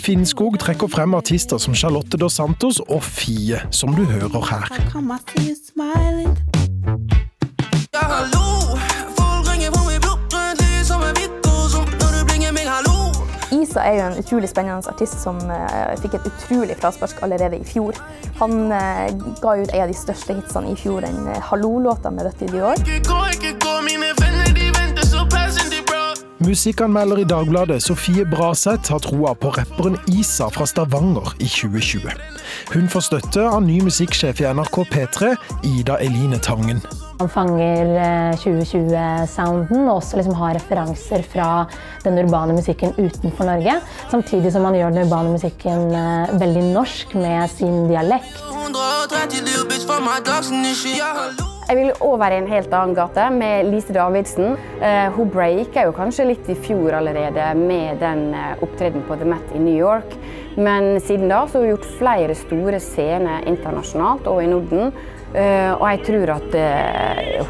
Finnskog 0.05 0.59
trekker 0.61 0.87
frem 0.87 1.15
artister 1.17 1.57
som 1.57 1.73
Charlotte 1.73 2.17
Dos 2.21 2.35
Santos 2.37 2.77
og 2.85 3.01
Fie, 3.03 3.57
som 3.73 3.95
du 3.97 4.03
hører 4.05 4.41
her. 4.51 4.69
Isa 13.55 13.83
er 13.83 13.95
jo 13.95 14.05
en 14.09 14.17
utrolig 14.19 14.49
spennende 14.51 14.91
artist 14.91 15.21
som 15.23 15.39
uh, 15.47 15.93
fikk 16.01 16.17
et 16.17 16.27
utrolig 16.27 16.75
fraspark 16.79 17.21
allerede 17.25 17.59
i 17.61 17.65
fjor. 17.67 17.97
Han 18.41 18.67
uh, 18.71 19.07
ga 19.39 19.55
ut 19.61 19.71
en 19.71 19.83
av 19.85 19.91
de 19.91 19.97
største 19.97 20.35
hitsene 20.35 20.73
i 20.73 20.77
fjor, 20.79 21.05
den 21.07 21.27
uh, 21.29 21.39
Hallo-låta 21.49 22.11
med 22.11 22.27
Rødt 22.27 22.43
i 22.43 22.51
Dior. 22.51 22.75
Musikkanmelder 26.45 27.19
i 27.19 27.23
Dagbladet 27.25 27.81
Sofie 27.81 28.25
Braseth 28.29 28.91
har 28.93 28.99
troa 29.01 29.31
på 29.33 29.49
rapperen 29.55 29.95
Isa 30.13 30.45
fra 30.53 30.67
Stavanger 30.69 31.31
i 31.41 31.47
2020. 31.49 32.11
Hun 32.73 32.85
får 32.91 33.05
støtte 33.07 33.45
av 33.49 33.63
ny 33.65 33.79
musikksjef 33.81 34.43
i 34.43 34.45
NRK 34.53 34.77
P3, 34.91 35.31
Ida 35.65 35.97
Eline 36.05 36.37
Tangen. 36.45 36.83
Han 37.17 37.31
fanger 37.33 37.89
2020-sounden 38.43 39.87
og 39.87 39.95
også 39.95 40.19
liksom 40.19 40.37
har 40.37 40.53
referanser 40.59 41.25
fra 41.33 41.49
den 42.05 42.21
urbane 42.21 42.59
musikken 42.59 42.93
utenfor 42.99 43.49
Norge. 43.49 43.79
Samtidig 44.13 44.53
som 44.53 44.69
han 44.69 44.77
gjør 44.77 44.93
den 44.93 45.07
urbane 45.07 45.33
musikken 45.33 45.89
veldig 46.37 46.69
norsk 46.75 47.17
med 47.17 47.49
sin 47.57 47.87
dialekt. 47.89 48.37
Jeg 51.65 51.79
vil 51.79 51.95
over 52.05 52.29
i 52.29 52.37
en 52.37 52.49
helt 52.49 52.73
annen 52.77 52.93
gate 52.93 53.23
med 53.33 53.71
Lise 53.71 53.93
Davidsen. 53.95 54.53
Uh, 54.77 55.07
hun 55.15 55.31
breaka 55.33 55.87
jo 55.87 55.95
kanskje 55.97 56.27
litt 56.29 56.49
i 56.53 56.57
fjor 56.61 56.93
allerede 56.99 57.47
med 57.57 57.97
den 58.03 58.27
uh, 58.37 58.53
opptredenen 58.61 59.07
på 59.07 59.17
The 59.17 59.25
Met 59.31 59.55
i 59.57 59.63
New 59.63 59.73
York. 59.73 60.13
Men 60.61 60.99
siden 61.01 61.31
da 61.33 61.41
så 61.47 61.57
har 61.57 61.65
hun 61.65 61.73
gjort 61.73 61.89
flere 61.97 62.37
store 62.37 62.81
scener 62.83 63.49
internasjonalt 63.49 64.29
og 64.29 64.43
i 64.43 64.49
Norden. 64.53 64.93
Uh, 65.33 65.73
og 65.79 65.87
jeg 65.89 66.05
tror 66.11 66.35
at 66.37 66.59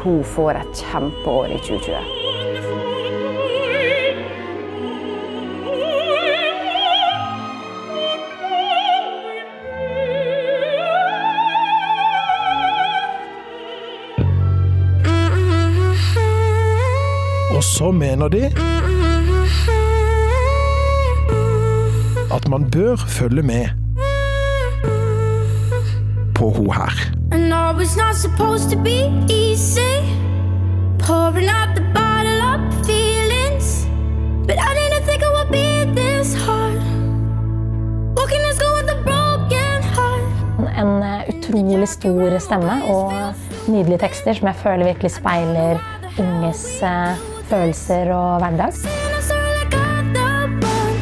hun 0.00 0.22
får 0.32 0.62
et 0.64 0.86
kjempeår 0.86 1.58
i 1.58 1.64
2020. 1.68 2.95
så 17.76 17.90
mener 17.90 18.28
de 18.28 18.44
at 22.36 22.48
man 22.48 22.70
bør 22.70 22.96
følge 22.96 23.42
med 23.42 23.66
på 26.34 26.50
hun 26.50 26.70
her. 26.72 26.92
I 27.32 27.38
know 27.50 27.80
it's 27.82 27.96
not 28.04 28.14
supposed 28.14 28.70
to 28.70 28.76
be 28.82 28.98
easy. 29.28 29.94
Pouring 30.98 31.48
out 31.58 31.70
the 31.78 31.84
bottle 31.98 32.40
up 32.52 32.62
feelings. 32.88 33.86
But 34.48 34.56
I 34.68 34.70
didn't 34.78 35.04
think 35.08 35.20
it 35.28 35.32
would 35.36 35.50
be 35.60 35.68
this 36.00 36.28
hard. 36.44 36.80
What 38.16 38.28
this 38.46 38.58
go 38.64 38.68
with 38.78 38.96
a 38.96 38.98
broken 39.10 39.82
heart? 39.96 40.24
En 40.82 41.02
eh, 41.02 41.28
utrolig 41.28 41.88
stor 41.88 42.38
stemme 42.38 42.84
og 42.84 43.12
nydelige 43.68 43.98
tekster 43.98 44.32
som 44.32 44.46
jeg 44.46 44.56
føler 44.64 44.84
virkelig 44.84 45.10
speiler 45.10 45.78
unges 46.18 46.82
eh, 46.82 47.35
følelser 47.50 48.10
og 48.14 48.40
hverdag. 48.42 48.72
And 49.06 49.16
I 49.16 49.22
sorry 49.22 49.52
like 49.58 49.74
I'm 49.74 50.12
the 50.14 50.28
one. 50.66 50.96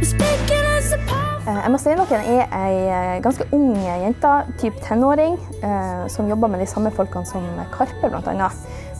You're 0.00 0.10
speaking 0.10 0.66
as 0.76 0.92
a 0.92 0.98
power. 1.08 1.40
Eh, 1.46 1.66
Emma 1.66 1.78
Steinbakken 1.78 2.22
er 2.26 2.48
ei 2.50 2.76
eh, 2.86 3.22
ganske 3.24 3.46
ung 3.54 3.74
jente, 3.76 4.32
typ 4.60 4.78
tenåring, 4.82 5.38
eh, 5.62 6.06
som 6.12 6.28
jobber 6.30 6.50
med 6.52 6.62
de 6.62 6.66
samme 6.70 6.90
folkene 6.94 7.26
som 7.26 7.46
Karpe 7.74 8.10
bl.a. 8.10 8.50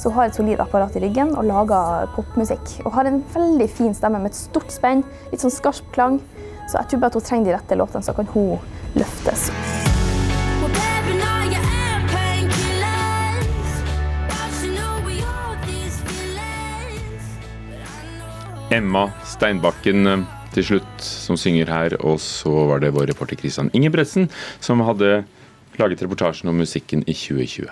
Hun 0.07 0.13
har 0.13 0.29
et 0.29 0.37
solid 0.37 0.61
apparat 0.63 0.97
i 0.97 1.03
ryggen 1.03 1.33
og 1.35 1.47
lager 1.49 2.07
popmusikk. 2.15 2.77
Og 2.85 2.93
har 2.95 3.09
en 3.09 3.23
veldig 3.35 3.71
fin 3.71 3.95
stemme 3.97 4.21
med 4.23 4.35
et 4.35 4.39
stort 4.39 4.71
spenn, 4.71 5.03
litt 5.33 5.43
sånn 5.43 5.55
skarp 5.55 5.89
klang. 5.97 6.21
Så 6.67 6.79
jeg 6.79 6.93
tror 6.93 7.03
bare 7.03 7.15
at 7.15 7.19
hun 7.19 7.27
trenger 7.31 7.51
de 7.51 7.57
rette 7.57 7.79
låtene, 7.81 8.07
så 8.07 8.15
kan 8.15 8.31
hun 8.35 8.59
løftes. 8.99 9.51
Emma 18.75 19.07
Steinbakken 19.23 20.09
eh, 20.11 20.23
til 20.57 20.65
slutt 20.71 21.03
som 21.05 21.39
synger 21.39 21.71
her, 21.71 21.95
og 22.03 22.19
så 22.23 22.51
var 22.71 22.83
det 22.83 22.95
vår 22.97 23.11
reporter 23.13 23.39
Christian 23.39 23.71
Ingebretsen 23.77 24.27
som 24.65 24.83
hadde 24.83 25.21
laget 25.79 26.03
reportasjen 26.03 26.51
om 26.51 26.59
musikken 26.59 27.05
i 27.07 27.15
2020. 27.15 27.71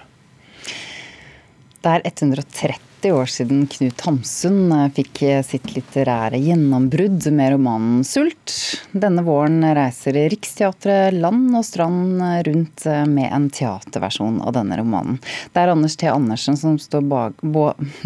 Det 1.85 1.95
er 1.97 2.07
130 2.07 2.94
år 3.13 3.27
siden 3.29 3.67
Knut 3.67 4.01
Hamsun 4.07 4.73
eh, 4.73 4.87
fikk 4.97 5.21
sitt 5.45 5.73
litterære 5.75 6.39
gjennombrudd 6.41 7.27
med 7.35 7.53
romanen 7.53 8.03
'Sult'. 8.07 8.55
Denne 8.93 9.25
våren 9.27 9.59
reiser 9.77 10.17
Riksteatret 10.33 11.17
land 11.19 11.57
og 11.59 11.65
strand 11.67 12.23
rundt 12.47 12.87
eh, 12.87 13.03
med 13.05 13.29
en 13.35 13.51
teaterversjon 13.51 14.39
av 14.41 14.55
denne 14.57 14.79
romanen. 14.81 15.19
Det 15.53 15.61
er 15.65 15.73
Anders 15.75 15.97
T. 16.01 16.09
Andersen 16.09 16.57
som 16.57 16.79
står 16.79 17.05
bak, 17.11 17.43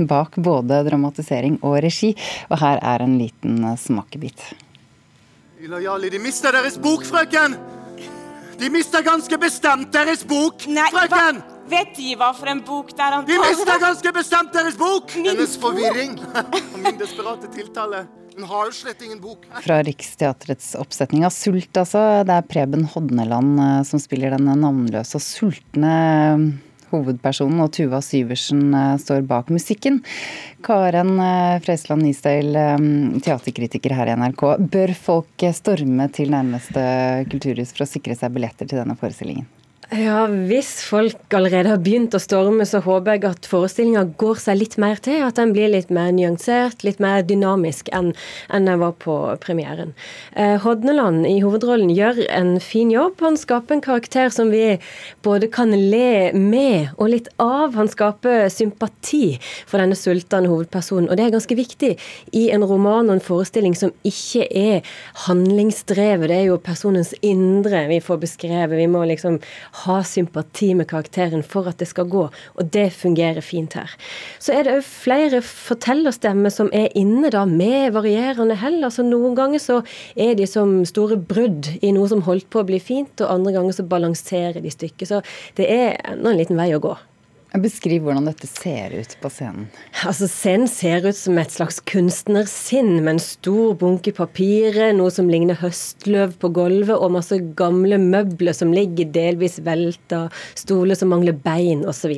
bak 0.09 0.37
både 0.37 0.81
dramatisering 0.88 1.61
og 1.62 1.78
regi, 1.85 2.14
og 2.49 2.59
her 2.62 2.81
er 2.83 3.05
en 3.05 3.19
liten 3.21 3.61
eh, 3.64 3.76
smakebit. 3.76 4.43
Ilojale, 5.62 6.09
de 6.11 6.19
mister 6.23 6.55
deres 6.55 6.78
bok, 6.78 7.05
frøken! 7.05 7.55
De 8.59 8.73
mister 8.75 9.05
ganske 9.07 9.38
bestemt 9.38 9.93
deres 9.95 10.25
bok, 10.26 10.67
Nei, 10.67 10.88
frøken! 10.90 11.38
hva- 11.43 11.58
Vet 11.68 11.96
de 11.98 12.14
hva 12.16 12.30
for 12.37 12.48
en 12.48 12.60
bok 12.64 12.94
det 12.94 13.04
er 13.04 13.18
han 13.18 13.26
De 13.28 13.34
taler 13.37 13.52
mister 13.52 13.75
om? 13.75 13.82
ganske 13.82 14.12
bestemt 14.16 14.54
deres 14.56 14.78
bok! 14.78 15.12
Min 15.18 15.32
Hennes 15.32 15.56
forvirring 15.60 16.14
og 16.22 16.78
min 16.80 16.96
desperate 17.00 17.50
tiltale. 17.52 18.06
Hun 18.38 18.46
har 18.46 18.68
jo 18.68 18.72
slett 18.76 19.02
ingen 19.02 19.18
bok. 19.20 19.48
Fra 19.64 19.80
Riksteatrets 19.82 20.76
oppsetning 20.78 21.26
av 21.26 21.34
Sult, 21.34 21.72
altså. 21.75 22.22
Det 22.22 22.37
er 22.37 22.46
Preben 22.46 22.87
Hodneland 22.92 23.58
eh, 23.58 23.80
som 23.88 23.98
spiller 23.98 24.37
denne 24.37 24.54
navnløse 24.60 25.18
og 25.18 25.25
sultne 25.25 25.96
eh, 25.98 26.46
hovedpersonen, 26.92 27.58
og 27.64 27.72
Tuva 27.75 27.98
Syversen 28.04 28.62
eh, 28.70 28.94
står 29.02 29.26
bak 29.26 29.50
musikken. 29.50 29.98
Karen 30.62 31.16
Freisland 31.18 31.66
Fresland 31.66 32.06
Nystøyl, 32.06 32.62
teaterkritiker 33.26 33.98
her 33.98 34.14
i 34.14 34.16
NRK. 34.22 34.46
Bør 34.70 34.94
folk 34.94 35.48
storme 35.58 36.06
til 36.14 36.30
nærmeste 36.32 36.88
kulturhus 37.34 37.75
for 37.75 37.84
å 37.84 37.90
sikre 37.90 38.16
seg 38.18 38.38
billetter 38.38 38.70
til 38.70 38.80
denne 38.84 38.96
forestillingen? 38.98 39.50
Ja, 39.88 40.26
Hvis 40.28 40.82
folk 40.85 41.32
allerede 41.32 41.70
har 41.73 41.78
begynt 41.80 42.12
å 42.12 42.18
storme, 42.20 42.66
så 42.68 42.82
håper 42.85 43.14
jeg 43.14 43.23
at 43.25 43.47
forestillinga 43.49 44.02
går 44.20 44.40
seg 44.42 44.58
litt 44.61 44.75
mer 44.76 44.99
til. 45.00 45.23
At 45.25 45.38
den 45.40 45.54
blir 45.54 45.70
litt 45.73 45.88
mer 45.88 46.11
nyansert, 46.12 46.82
litt 46.85 46.99
mer 47.00 47.23
dynamisk 47.25 47.88
enn 47.97 48.11
enn 48.52 48.68
den 48.68 48.82
var 48.82 48.92
på 49.00 49.14
premieren. 49.40 49.94
Eh, 50.37 50.58
Hodneland 50.61 51.25
i 51.25 51.38
hovedrollen 51.40 51.88
gjør 51.97 52.20
en 52.37 52.58
fin 52.61 52.90
jobb. 52.92 53.16
Han 53.25 53.38
skaper 53.40 53.78
en 53.78 53.85
karakter 53.87 54.28
som 54.35 54.52
vi 54.52 54.76
både 55.25 55.49
kan 55.49 55.73
le 55.73 56.35
med 56.37 56.92
og 56.99 57.08
litt 57.14 57.32
av. 57.40 57.73
Han 57.80 57.88
skaper 57.88 58.52
sympati 58.52 59.38
for 59.64 59.80
denne 59.80 59.97
sultne 59.97 60.52
hovedpersonen, 60.52 61.08
og 61.08 61.16
det 61.16 61.30
er 61.30 61.35
ganske 61.38 61.56
viktig 61.56 61.94
i 62.37 62.44
en 62.52 62.66
roman 62.68 63.08
og 63.08 63.16
en 63.16 63.25
forestilling 63.25 63.73
som 63.78 63.97
ikke 64.04 64.44
er 64.52 64.85
handlingsdrevet. 65.25 66.28
Det 66.28 66.40
er 66.42 66.47
jo 66.50 66.61
personens 66.61 67.16
indre 67.25 67.87
vi 67.88 68.02
får 68.04 68.23
beskrevet. 68.28 68.76
Vi 68.76 68.90
må 68.92 69.08
liksom 69.08 69.40
ha 69.84 69.98
sympati 70.06 70.70
med 70.78 70.88
karakteren 70.90 71.44
for 71.46 71.68
at 71.70 71.80
det 71.80 71.88
skal 71.90 72.08
gå, 72.10 72.25
og 72.28 72.70
det 72.75 72.87
fungerer 72.96 73.44
fint 73.44 73.76
her. 73.78 73.92
Så 74.42 74.54
er 74.54 74.66
det 74.66 74.76
òg 74.78 74.87
flere 74.88 75.42
fortellerstemmer 75.44 76.52
som 76.54 76.70
er 76.76 76.92
inne 76.98 77.32
da 77.34 77.44
med 77.48 77.92
varierende 77.96 78.58
hell. 78.58 78.80
Altså 78.84 79.04
Noen 79.06 79.37
ganger 79.38 79.62
så 79.62 79.80
er 80.16 80.34
de 80.38 80.46
som 80.48 80.80
store 80.88 81.18
brudd 81.20 81.70
i 81.82 81.92
noe 81.94 82.08
som 82.10 82.25
holdt 82.26 82.48
på 82.52 82.62
å 82.62 82.68
bli 82.68 82.80
fint, 82.82 83.14
og 83.20 83.34
andre 83.38 83.54
ganger 83.58 83.78
så 83.78 83.87
balanserer 83.88 84.60
de 84.64 84.72
stykket. 84.72 85.08
Så 85.10 85.22
det 85.60 85.70
er 85.72 85.96
ennå 86.14 86.32
en 86.32 86.42
liten 86.42 86.58
vei 86.58 86.72
å 86.76 86.82
gå. 86.82 86.96
Beskriv 87.57 88.02
hvordan 88.05 88.26
dette 88.28 88.45
ser 88.45 88.93
ut 88.93 89.14
på 89.23 89.31
scenen. 89.33 89.71
Altså, 90.05 90.26
Scenen 90.28 90.69
ser 90.69 91.07
ut 91.07 91.17
som 91.17 91.38
et 91.40 91.52
slags 91.55 91.78
kunstnersinn 91.88 92.99
med 92.99 93.14
en 93.14 93.23
stor 93.25 93.73
bunke 93.81 94.12
papirer, 94.12 94.93
noe 94.93 95.09
som 95.11 95.31
ligner 95.33 95.57
høstløv 95.57 96.35
på 96.43 96.50
gulvet, 96.52 96.93
og 96.93 97.14
masse 97.14 97.38
gamle 97.57 97.97
møbler 98.02 98.52
som 98.52 98.75
ligger 98.76 99.09
delvis 99.14 99.57
velta, 99.64 100.26
stoler 100.61 100.99
som 100.99 101.09
mangler 101.14 101.38
bein 101.40 101.87
osv. 101.88 102.12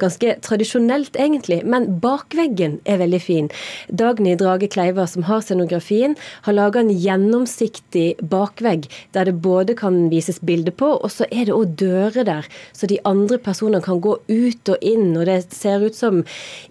Ganske 0.00 0.38
tradisjonelt, 0.40 1.20
egentlig, 1.20 1.60
men 1.68 1.90
bakveggen 2.00 2.78
er 2.88 3.02
veldig 3.04 3.20
fin. 3.20 3.52
Dagny 3.92 4.38
Drage 4.40 4.72
Kleiva, 4.72 5.04
som 5.04 5.28
har 5.28 5.44
scenografien, 5.44 6.16
har 6.48 6.56
laga 6.56 6.80
en 6.80 6.94
gjennomsiktig 6.96 8.08
bakvegg 8.24 8.88
der 9.12 9.28
det 9.28 9.36
både 9.44 9.76
kan 9.76 10.06
vises 10.08 10.40
bilder 10.40 10.72
på, 10.72 10.94
og 10.96 11.12
så 11.12 11.28
er 11.28 11.44
det 11.50 11.58
òg 11.60 11.76
dører 11.76 12.24
der, 12.24 12.50
så 12.72 12.88
de 12.88 13.02
andre 13.04 13.36
personene 13.36 13.84
kan 13.84 14.00
gå 14.00 14.16
ut 14.32 14.61
og 14.68 14.84
inn, 14.86 15.10
og 15.16 15.26
det 15.26 15.40
ser 15.54 15.82
ut 15.82 15.96
som 15.96 16.22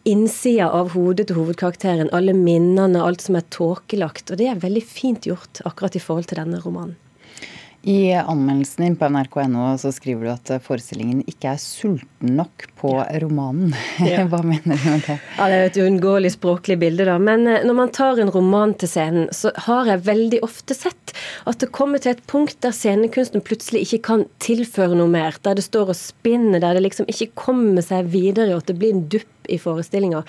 innsida 0.08 0.70
av 0.72 0.94
hodet 0.96 1.28
til 1.30 1.42
hovedkarakteren. 1.42 2.12
Alle 2.16 2.36
minnene, 2.38 3.04
alt 3.04 3.22
som 3.26 3.36
er 3.40 3.48
tåkelagt. 3.54 4.32
Og 4.32 4.40
det 4.40 4.52
er 4.52 4.62
veldig 4.64 4.84
fint 4.88 5.28
gjort 5.28 5.64
akkurat 5.66 5.98
i 5.98 6.04
forhold 6.04 6.32
til 6.32 6.44
denne 6.44 6.62
romanen. 6.64 6.98
I 7.84 8.14
anmeldelsen 8.14 8.84
din 8.84 8.96
på 8.96 9.08
nrk.no 9.10 9.72
så 9.82 9.90
skriver 9.92 10.28
du 10.28 10.30
at 10.36 10.50
forestillingen 10.62 11.24
ikke 11.26 11.56
er 11.56 11.62
sulten 11.62 12.36
nok 12.38 12.68
på 12.78 12.94
romanen. 13.24 13.74
Ja. 14.12 14.28
Hva 14.30 14.42
mener 14.46 14.78
du 14.78 14.86
med 14.86 15.02
det? 15.08 15.16
Ja, 15.38 15.48
Det 15.50 15.58
er 15.58 15.66
et 15.70 15.80
uunngåelig 15.82 16.34
språklig 16.36 16.78
bilde, 16.82 17.08
da. 17.10 17.18
Men 17.22 17.48
eh, 17.50 17.66
når 17.66 17.78
man 17.78 17.94
tar 17.94 18.22
en 18.22 18.30
roman 18.34 18.76
til 18.78 18.90
scenen, 18.92 19.28
så 19.34 19.50
har 19.66 19.90
jeg 19.90 20.06
veldig 20.06 20.44
ofte 20.46 20.78
sett 20.78 21.01
at 21.50 21.62
det 21.64 21.72
kommer 21.76 22.02
til 22.02 22.16
et 22.16 22.24
punkt 22.30 22.60
der 22.64 22.76
scenekunsten 22.76 23.44
plutselig 23.46 23.86
ikke 23.86 24.02
kan 24.12 24.26
tilføre 24.44 24.98
noe 24.98 25.12
mer. 25.12 25.38
Der 25.46 25.58
det 25.58 25.68
står 25.68 25.94
og 25.94 26.00
spinner, 26.00 26.62
der 26.62 26.78
det 26.78 26.86
liksom 26.88 27.10
ikke 27.12 27.32
kommer 27.36 27.86
seg 27.86 28.12
videre, 28.14 28.56
og 28.56 28.64
at 28.64 28.72
det 28.72 28.80
blir 28.82 28.96
en 28.96 29.08
dupp 29.12 29.30
i 29.50 29.58
forestillinga. 29.60 30.22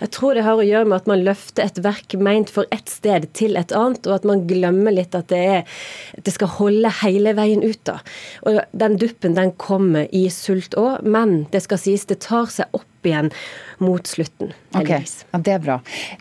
Jeg 0.00 0.12
tror 0.14 0.36
det 0.36 0.44
har 0.46 0.60
å 0.60 0.66
gjøre 0.66 0.88
med 0.88 1.00
at 1.00 1.08
man 1.10 1.24
løfter 1.26 1.66
et 1.66 1.80
verk 1.84 2.14
meint 2.20 2.52
for 2.52 2.68
ett 2.74 2.90
sted 2.92 3.26
til 3.36 3.58
et 3.60 3.74
annet, 3.76 4.06
og 4.06 4.20
at 4.20 4.28
man 4.28 4.46
glemmer 4.50 4.94
litt 4.94 5.16
at 5.18 5.30
det, 5.32 5.40
er, 5.56 5.80
det 6.16 6.34
skal 6.34 6.54
holde 6.58 6.92
hele 7.02 7.34
veien 7.38 7.64
ut. 7.64 7.80
da. 7.88 7.98
Og 8.46 8.62
Den 8.72 8.98
duppen 9.00 9.36
den 9.38 9.54
kommer 9.60 10.08
i 10.14 10.28
sult 10.32 10.76
òg, 10.80 11.02
men 11.02 11.44
det 11.52 11.64
skal 11.66 11.82
sies 11.82 12.06
det 12.10 12.22
tar 12.26 12.50
seg 12.52 12.70
opp 12.76 12.86
igjen 13.08 13.30
mot 13.78 14.06
slutten. 14.06 14.52
Heldigvis. 14.74 15.24
ja, 15.30 15.38
Det 15.38 15.52
er 15.54 15.62
bra. 15.64 15.78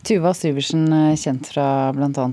Tuva 0.08 0.34
Syversen, 0.38 0.86
eh, 0.94 1.16
kjent 1.20 1.48
fra 1.52 1.92
bl.a. 1.94 2.28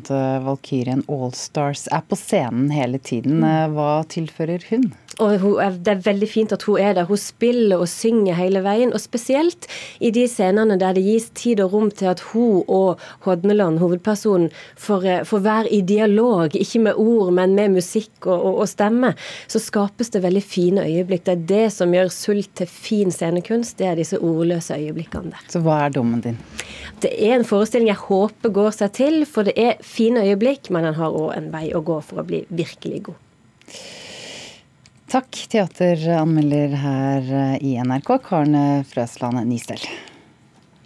Valkyrien 0.47 1.03
Allstars, 1.09 1.87
er 1.93 2.05
på 2.09 2.17
scenen 2.17 2.71
hele 2.71 2.99
tiden. 2.99 3.41
Mm. 3.41 3.49
Eh, 3.51 3.67
Hva 3.77 3.91
tilfører 4.09 4.63
hun? 4.71 4.93
Og 5.23 5.39
hun 5.41 5.79
det 5.81 5.93
er 5.95 6.03
veldig 6.05 6.29
fint 6.29 6.53
at 6.53 6.65
hun 6.69 6.81
er 6.81 6.97
der. 6.97 7.09
Hun 7.09 7.21
spiller 7.21 7.81
og 7.81 7.89
synger 7.89 8.37
hele 8.37 8.61
veien. 8.65 8.93
Og 8.93 9.01
spesielt 9.01 9.69
i 10.01 10.11
de 10.13 10.27
scenene 10.29 10.77
der 10.81 10.97
det 10.97 11.05
gis 11.07 11.31
tid 11.37 11.63
og 11.65 11.73
rom 11.73 11.91
til 11.91 12.11
at 12.13 12.21
hun 12.33 12.63
og 12.69 13.01
Hodneland, 13.25 13.81
hovedpersonen, 13.81 14.51
får, 14.77 15.07
eh, 15.07 15.25
får 15.25 15.45
være 15.47 15.73
i 15.73 15.81
dialog. 15.81 16.57
Ikke 16.57 16.83
med 16.85 17.01
ord, 17.01 17.33
men 17.33 17.55
med 17.55 17.79
musikk 17.79 18.27
og, 18.27 18.37
og, 18.37 18.61
og 18.65 18.69
stemme. 18.69 19.15
Så 19.49 19.63
skapes 19.63 20.13
det 20.13 20.23
veldig 20.23 20.45
fine 20.45 20.85
øyeblikk. 20.85 21.25
Det 21.25 21.33
er 21.33 21.47
det 21.49 21.67
som 21.73 21.95
gjør 21.95 22.13
Sult 22.13 22.53
til 22.57 22.69
fin 22.71 23.13
scenekunst. 23.13 23.79
Det 23.79 23.87
er 23.87 23.97
disse 23.97 24.21
ordløse 24.21 24.77
øyeblikkene 24.77 25.33
der. 25.33 25.45
Så 25.53 25.65
hva 25.65 25.81
er 25.87 25.97
dommen 25.97 26.21
din? 26.25 26.39
Det 27.01 27.13
er 27.13 27.37
en 27.37 27.45
forestilling 27.45 27.89
jeg 27.89 28.05
håper 28.07 28.53
går 28.53 28.73
seg 28.77 28.93
til, 28.97 29.23
for 29.29 29.49
det 29.49 29.57
er 29.57 29.81
fine 29.85 30.25
øyeblikk, 30.25 30.71
men 30.71 30.85
den 30.85 30.97
har 31.01 31.13
òg 31.13 31.37
en 31.37 31.53
vei 31.53 31.71
å 31.77 31.85
gå 31.85 32.01
for 32.05 32.23
å 32.23 32.27
bli 32.27 32.45
virkelig 32.49 33.07
god. 33.09 33.23
Takk, 35.07 35.37
teateranmelder 35.53 36.73
her 36.83 37.29
eh, 37.31 37.59
i 37.63 37.77
NRK, 37.79 38.09
Karne 38.27 38.63
Frøsland 38.91 39.39
Nystøl. 39.47 39.85